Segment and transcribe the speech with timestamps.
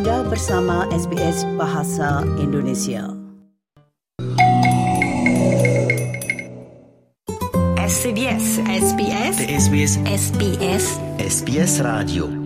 [0.00, 3.04] Anda bersama SBS Bahasa Indonesia.
[7.84, 10.84] SBS SBS SBS SBS
[11.20, 12.39] SBS Radio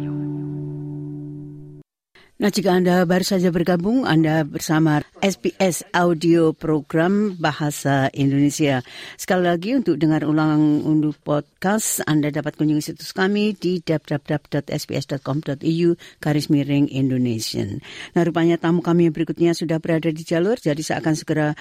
[2.34, 8.82] Nah, jika Anda baru saja bergabung, Anda bersama SBS Audio Program Bahasa Indonesia.
[9.14, 16.50] Sekali lagi untuk dengar ulang unduh podcast, Anda dapat kunjungi situs kami di www.sbs.com.au garis
[16.50, 17.78] miring Indonesian.
[18.18, 21.54] Nah, rupanya tamu kami yang berikutnya sudah berada di jalur, jadi saya akan segera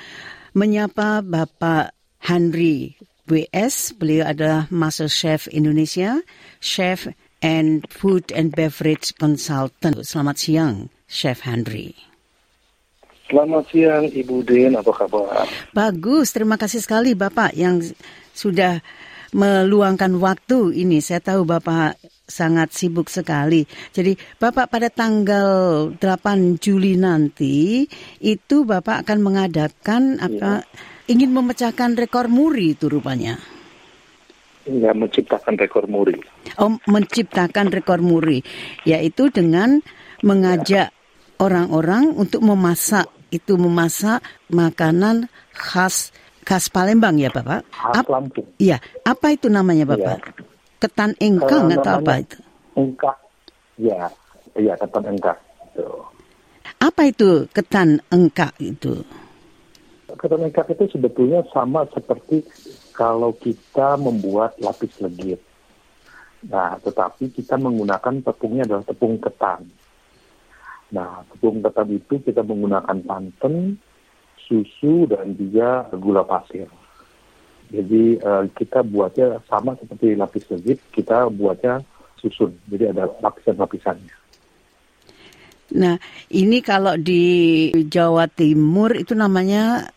[0.57, 2.97] menyapa Bapak Henry
[3.29, 3.93] WS.
[3.93, 6.17] Beliau adalah Master Chef Indonesia,
[6.57, 10.01] Chef and Food and Beverage Consultant.
[10.07, 11.93] Selamat siang, Chef Henry.
[13.27, 15.45] Selamat siang Ibu Den, apa kabar?
[15.75, 17.83] Bagus, terima kasih sekali Bapak yang
[18.31, 18.79] sudah
[19.35, 21.03] meluangkan waktu ini.
[21.03, 23.67] Saya tahu Bapak sangat sibuk sekali.
[23.91, 25.47] Jadi Bapak pada tanggal
[25.97, 27.83] 8 Juli nanti
[28.23, 30.63] itu Bapak akan mengadakan apa
[31.09, 33.35] ingin memecahkan rekor muri itu rupanya.
[34.63, 36.23] Ya, menciptakan rekor muri.
[36.55, 38.39] Oh, menciptakan rekor muri,
[38.87, 39.83] yaitu dengan
[40.23, 40.95] mengajak
[41.35, 46.15] orang-orang untuk memasak itu memasak makanan khas
[46.47, 47.67] khas Palembang ya Bapak?
[47.73, 48.47] Khas Lampung.
[48.55, 50.19] Iya, apa itu namanya Bapak?
[50.79, 52.37] Ketan engkang Eh, atau apa itu?
[52.79, 53.17] Engkak.
[53.79, 54.07] Ya,
[54.55, 55.37] iya ketan engkak.
[55.73, 56.07] Tuh.
[56.79, 59.01] Apa itu ketan engkak itu?
[60.13, 62.43] Ketan engkak itu sebetulnya sama seperti
[62.93, 65.41] kalau kita membuat lapis legit.
[66.47, 69.65] Nah, tetapi kita menggunakan tepungnya adalah tepung ketan.
[70.93, 73.81] Nah, tepung ketan itu kita menggunakan santan,
[74.37, 76.69] susu, dan juga gula pasir.
[77.73, 81.81] Jadi eh, kita buatnya sama seperti lapis legit, kita buatnya
[82.21, 82.53] susun.
[82.69, 84.23] Jadi ada lapisan-lapisannya.
[85.73, 85.97] Nah,
[86.29, 89.89] ini kalau di Jawa Timur itu namanya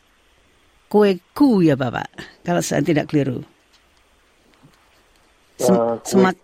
[0.87, 2.07] kue ku ya Bapak,
[2.43, 3.43] kalau saya tidak keliru.
[5.57, 6.37] Sem- Eh, semat-.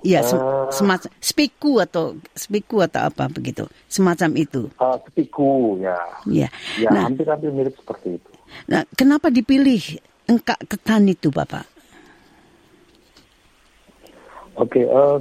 [0.00, 4.72] Iya, sem- Eh, semacam spiku atau spiku atau apa begitu, semacam itu.
[4.72, 5.96] eh, kepiku, ya.
[6.24, 6.48] Ya.
[6.74, 8.30] Ya, Nah, hampir-hampir mirip seperti itu.
[8.66, 11.68] nah, kenapa dipilih engkak ketan itu, Bapak?
[14.56, 15.16] Oke, eh,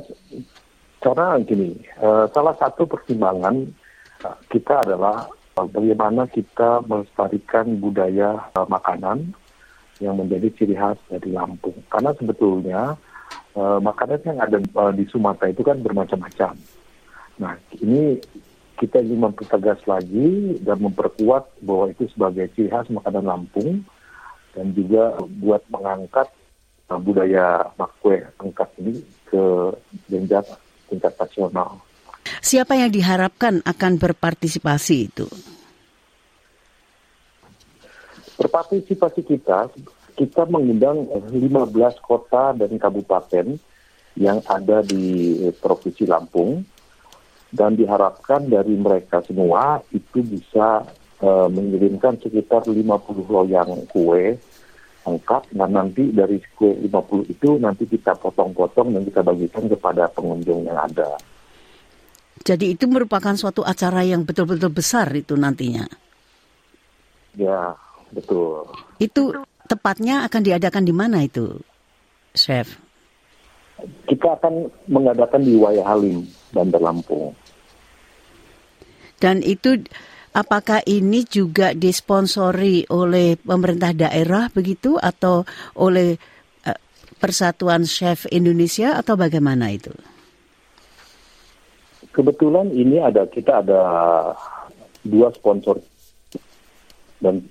[0.99, 3.67] karena gini, eh, salah satu pertimbangan
[4.47, 9.33] kita adalah bagaimana kita melestarikan budaya eh, makanan
[10.01, 11.77] yang menjadi ciri khas dari Lampung.
[11.87, 12.97] Karena sebetulnya
[13.53, 16.53] eh, makanan yang ada eh, di Sumatera itu kan bermacam-macam.
[17.41, 18.21] Nah, ini
[18.77, 23.85] kita ingin mempertegas lagi dan memperkuat bahwa itu sebagai ciri khas makanan Lampung
[24.53, 26.29] dan juga buat mengangkat
[26.89, 29.43] uh, budaya makwe angkat ini ke
[30.09, 30.45] jenjang
[30.89, 31.81] tingkat nasional.
[32.43, 35.27] Siapa yang diharapkan akan berpartisipasi itu?
[38.39, 39.69] Berpartisipasi kita,
[40.17, 43.57] kita mengundang eh, 15 kota dan kabupaten
[44.17, 46.61] yang ada di eh, Provinsi Lampung
[47.53, 50.85] dan diharapkan dari mereka semua itu bisa
[51.21, 52.77] eh, mengirimkan sekitar 50
[53.29, 54.37] loyang kue
[55.03, 60.65] lengkap dan nanti dari kue 50 itu nanti kita potong-potong dan kita bagikan kepada pengunjung
[60.65, 61.19] yang ada.
[62.43, 65.87] Jadi itu merupakan suatu acara yang betul-betul besar itu nantinya.
[67.39, 67.71] Ya,
[68.11, 68.67] betul.
[68.99, 71.55] Itu tepatnya akan diadakan di mana itu,
[72.35, 72.67] Chef?
[74.05, 77.31] Kita akan mengadakan di Waya Halim, Bandar Lampung.
[79.23, 79.79] Dan itu
[80.35, 85.47] apakah ini juga disponsori oleh pemerintah daerah begitu atau
[85.79, 86.19] oleh
[86.67, 86.79] eh,
[87.23, 89.95] Persatuan Chef Indonesia atau bagaimana itu?
[92.13, 93.81] Kebetulan ini ada kita ada
[95.01, 95.81] dua sponsor
[97.17, 97.41] dan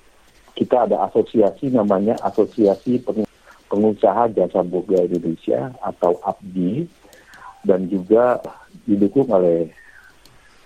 [0.54, 3.26] kita ada asosiasi namanya Asosiasi Peng-
[3.66, 6.86] Pengusaha Jasa Boga Indonesia atau APDI
[7.64, 8.38] dan juga
[8.84, 9.66] didukung oleh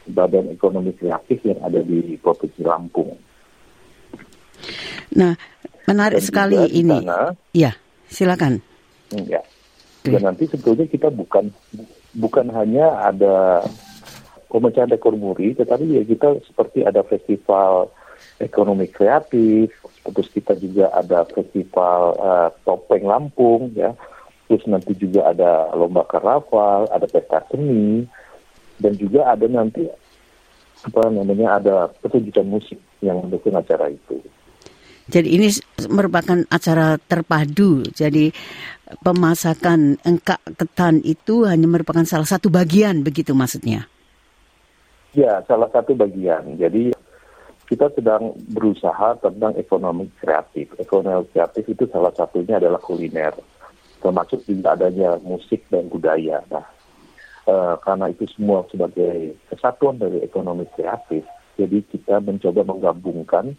[0.06, 3.14] Badan Ekonomi Kreatif yang ada di Provinsi Lampung.
[5.14, 5.32] Nah,
[5.86, 7.00] menarik Dan sekali ini.
[7.00, 7.72] sana- Ya,
[8.06, 8.60] silakan.
[9.24, 9.40] Ya.
[10.02, 11.48] Dan nanti sebetulnya kita bukan
[12.12, 13.62] bukan hanya ada
[14.50, 17.90] pemecahan rekor muri, tetapi ya kita seperti ada festival
[18.38, 19.72] ekonomi kreatif,
[20.04, 23.92] terus kita juga ada festival eh, topeng Lampung, ya.
[24.46, 28.06] Terus nanti juga ada lomba karnaval, ada pesta seni,
[28.78, 29.90] dan juga ada nanti
[30.86, 34.22] apa namanya ada pertunjukan musik yang mendukung acara itu.
[35.06, 35.50] Jadi ini
[35.86, 37.86] merupakan acara terpadu.
[37.94, 38.30] Jadi
[39.02, 43.86] pemasakan engkak ketan itu hanya merupakan salah satu bagian begitu maksudnya.
[45.16, 46.60] Ya, salah satu bagian.
[46.60, 46.92] Jadi
[47.64, 50.76] kita sedang berusaha tentang ekonomi kreatif.
[50.76, 53.32] Ekonomi kreatif itu salah satunya adalah kuliner,
[54.04, 56.44] termasuk juga adanya musik dan budaya.
[56.52, 56.68] Nah,
[57.48, 61.24] uh, karena itu semua sebagai kesatuan dari ekonomi kreatif,
[61.56, 63.56] jadi kita mencoba menggabungkan.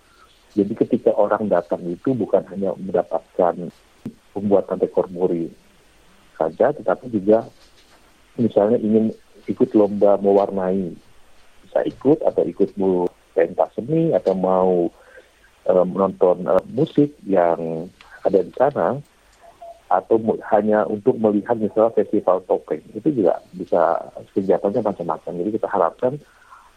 [0.54, 3.74] Jadi ketika orang datang itu bukan hanya mendapatkan
[4.30, 5.50] pembuatan dekor muri
[6.38, 7.50] saja, tetapi juga
[8.38, 9.10] misalnya ingin
[9.50, 11.07] ikut lomba mewarnai
[11.78, 12.70] bisa ikut atau ikut
[13.38, 14.90] pentas seni atau mau
[15.70, 17.86] uh, menonton uh, musik yang
[18.26, 18.98] ada di sana
[19.88, 20.20] atau
[20.52, 23.96] hanya untuk melihat misalnya festival topeng itu juga bisa
[24.36, 26.20] kegiatannya macam-macam jadi kita harapkan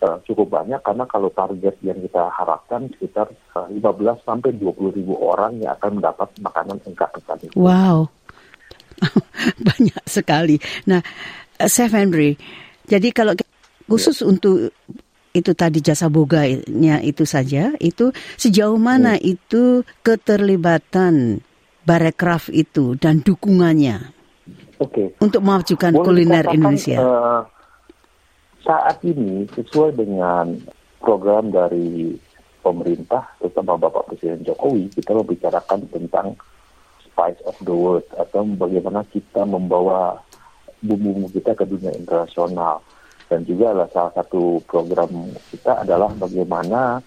[0.04, 5.16] uh, cukup banyak karena kalau target yang kita harapkan sekitar uh, 15 sampai 20 ribu
[5.16, 7.50] orang yang akan mendapat makanan engkak itu.
[7.58, 8.06] Wow,
[9.74, 10.62] banyak sekali.
[10.86, 11.02] Nah,
[11.66, 12.38] Chef Henry,
[12.86, 13.34] jadi kalau
[13.90, 14.30] khusus ya.
[14.30, 14.70] untuk
[15.30, 19.26] itu tadi jasa boganya itu saja, itu sejauh mana hmm.
[19.26, 21.42] itu keterlibatan
[21.80, 24.14] Barekraf itu dan dukungannya
[24.78, 25.16] okay.
[25.18, 26.98] untuk memajukan Boleh kuliner Indonesia?
[27.00, 27.42] Uh,
[28.62, 30.60] saat ini sesuai dengan
[31.00, 32.14] program dari
[32.60, 36.36] pemerintah, terutama Bapak Presiden Jokowi, kita membicarakan tentang
[37.00, 40.20] spice of the world atau bagaimana kita membawa
[40.84, 42.80] bumbu-bumbu kita ke dunia internasional
[43.30, 46.98] dan juga adalah salah satu program kita adalah bagaimana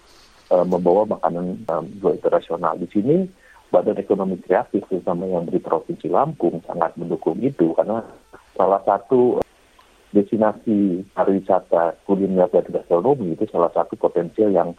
[0.48, 2.80] uh, membawa makanan um, internasional.
[2.80, 3.28] Di sini
[3.68, 8.00] Badan Ekonomi Kreatif terutama yang di Provinsi Lampung sangat mendukung itu karena
[8.56, 9.44] salah satu
[10.16, 14.72] destinasi pariwisata kuliner dan gastronomi itu salah satu potensial yang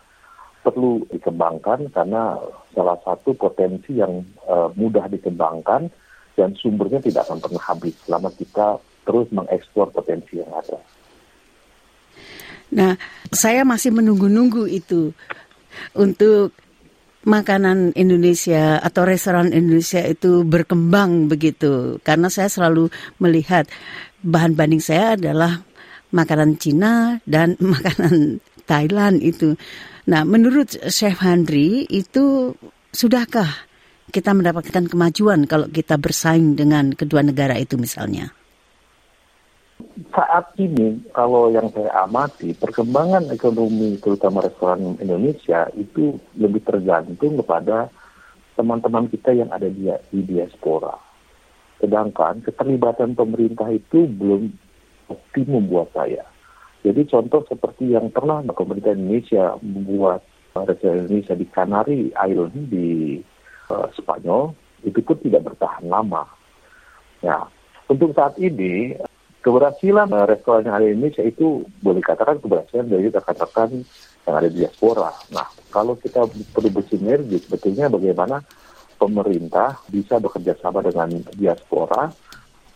[0.66, 2.42] perlu dikembangkan karena
[2.74, 5.94] salah satu potensi yang uh, mudah dikembangkan
[6.34, 10.82] dan sumbernya tidak akan pernah habis selama kita terus mengeksplor potensi yang ada.
[12.74, 12.98] Nah,
[13.30, 15.14] saya masih menunggu-nunggu itu
[15.94, 16.56] untuk
[17.26, 21.98] makanan Indonesia atau restoran Indonesia itu berkembang begitu.
[22.06, 23.66] Karena saya selalu melihat
[24.22, 25.66] bahan banding saya adalah
[26.14, 28.40] makanan Cina dan makanan
[28.70, 29.58] Thailand itu.
[30.06, 32.54] Nah, menurut Chef Handri itu
[32.94, 33.50] sudahkah
[34.14, 38.30] kita mendapatkan kemajuan kalau kita bersaing dengan kedua negara itu misalnya?
[40.12, 47.88] Saat ini kalau yang saya amati perkembangan ekonomi terutama restoran Indonesia itu lebih tergantung kepada
[48.60, 50.96] teman-teman kita yang ada di, di diaspora.
[51.80, 54.52] Sedangkan keterlibatan pemerintah itu belum
[55.08, 56.28] optimum buat saya.
[56.84, 63.20] Jadi contoh seperti yang pernah pemerintah Indonesia membuat restoran Indonesia di Canary Island di
[63.72, 64.52] uh, Spanyol
[64.84, 66.28] itu pun tidak bertahan lama.
[67.24, 67.48] Ya,
[67.88, 68.94] untuk saat ini
[69.46, 73.70] keberhasilan uh, restoran yang ada di Indonesia itu boleh dikatakan keberhasilan dari rekan-rekan
[74.26, 75.14] yang ada di diaspora.
[75.30, 78.42] Nah, kalau kita perlu bersinergi, sebetulnya bagaimana
[78.98, 82.10] pemerintah bisa bekerja sama dengan diaspora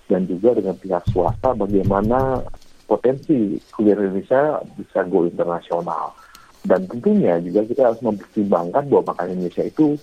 [0.05, 2.45] dan juga dengan pihak swasta bagaimana
[2.85, 6.13] potensi kuliner Indonesia bisa go internasional.
[6.61, 9.97] Dan tentunya juga kita harus mempertimbangkan bahwa makanan Indonesia itu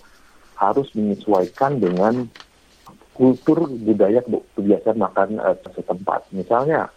[0.58, 2.26] harus menyesuaikan dengan
[3.16, 4.20] kultur budaya
[4.52, 6.28] kebiasaan makan uh, setempat.
[6.36, 6.92] Misalnya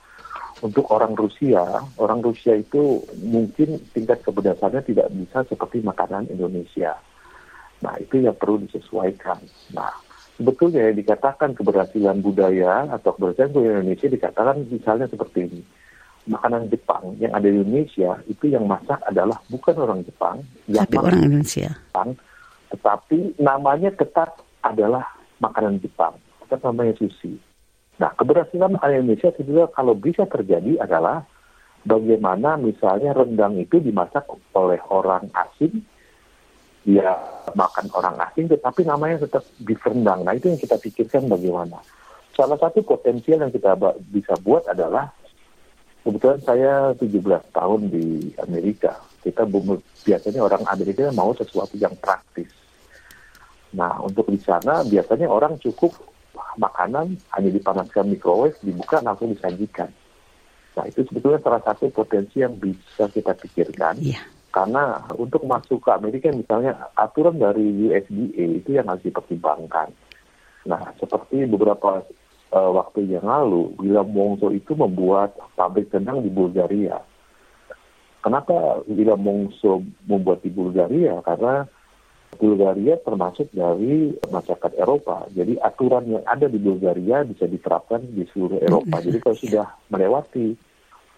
[0.59, 1.63] untuk orang Rusia,
[1.95, 6.99] orang Rusia itu mungkin tingkat kepedasannya tidak bisa seperti makanan Indonesia.
[7.79, 9.39] Nah, itu yang perlu disesuaikan.
[9.71, 9.87] Nah,
[10.35, 15.61] sebetulnya yang dikatakan keberhasilan budaya atau keberhasilan budaya Indonesia dikatakan misalnya seperti ini.
[16.29, 20.99] Makanan Jepang yang ada di Indonesia itu yang masak adalah bukan orang Jepang, yang tapi
[20.99, 21.71] orang Indonesia.
[21.71, 22.09] Jepang,
[22.69, 25.07] tetapi namanya tetap adalah
[25.39, 26.15] makanan Jepang.
[26.45, 27.39] Kita namanya sushi.
[27.99, 31.27] Nah, keberhasilan makanan Indonesia juga kalau bisa terjadi adalah
[31.83, 34.23] bagaimana misalnya rendang itu dimasak
[34.55, 35.83] oleh orang asing,
[36.87, 37.19] ya
[37.55, 40.23] makan orang asing, tetapi namanya tetap beef rendang.
[40.23, 41.83] Nah, itu yang kita pikirkan bagaimana.
[42.39, 43.75] Salah satu potensial yang kita
[44.07, 45.11] bisa buat adalah
[46.07, 47.19] kebetulan saya 17
[47.51, 48.95] tahun di Amerika.
[49.19, 52.47] Kita biasanya orang Amerika mau sesuatu yang praktis.
[53.75, 55.93] Nah, untuk di sana biasanya orang cukup
[56.57, 59.89] makanan hanya dipanaskan microwave, dibuka langsung disajikan.
[60.77, 63.99] Nah, itu sebetulnya salah satu potensi yang bisa kita pikirkan.
[64.01, 64.23] Yeah.
[64.49, 69.93] Karena untuk masuk ke Amerika misalnya aturan dari USDA itu yang harus dipertimbangkan.
[70.65, 72.01] Nah, seperti beberapa
[72.53, 76.97] uh, waktu yang lalu, William Wongso itu membuat pabrik tenang di Bulgaria.
[78.25, 81.21] Kenapa William Wongso membuat di Bulgaria?
[81.21, 81.63] Karena
[82.37, 85.25] Bulgaria termasuk dari masyarakat Eropa.
[85.33, 89.01] Jadi aturan yang ada di Bulgaria bisa diterapkan di seluruh Eropa.
[89.01, 90.53] Jadi kalau sudah melewati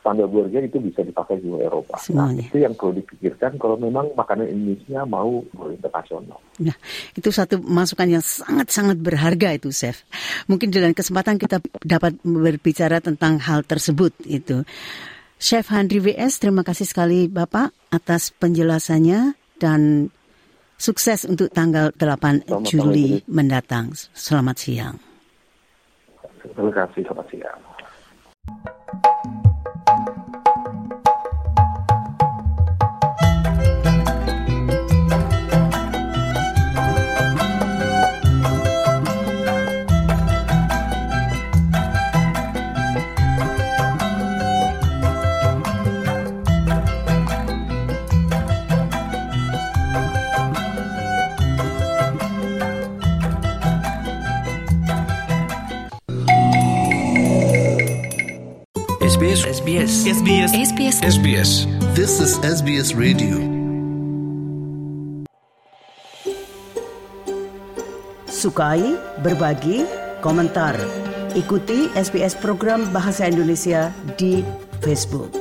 [0.01, 2.01] standar burger itu bisa dipakai di Eropa.
[2.17, 6.41] Nah, itu yang perlu dipikirkan kalau memang makanan Indonesia mau go internasional.
[6.57, 6.73] Nah,
[7.13, 10.01] itu satu masukan yang sangat-sangat berharga itu, Chef.
[10.49, 14.65] Mungkin dengan kesempatan kita dapat berbicara tentang hal tersebut itu.
[15.37, 20.09] Chef Handri WS, terima kasih sekali Bapak atas penjelasannya dan
[20.81, 23.93] sukses untuk tanggal 8 Selamat Juli mendatang.
[24.17, 24.97] Selamat siang.
[26.41, 27.61] Terima kasih, selamat siang.
[59.91, 61.49] SBS SBS SBS SBS
[61.99, 63.35] This is SBS Radio.
[68.23, 69.83] Sukai, berbagi,
[70.23, 70.79] komentar.
[71.35, 74.47] Ikuti SBS program Bahasa Indonesia di
[74.79, 75.40] Facebook.